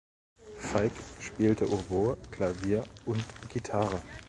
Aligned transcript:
Feik 0.57 0.93
spielte 1.19 1.69
Oboe, 1.71 2.17
Klavier 2.31 2.83
und 3.05 3.23
Gitarre. 3.51 4.01